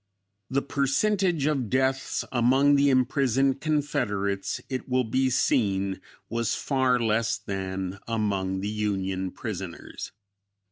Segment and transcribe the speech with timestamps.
[0.49, 7.37] The percentage of deaths among the imprisoned Confederates, it will be seen, was far less
[7.37, 10.11] than among the Union prisoners.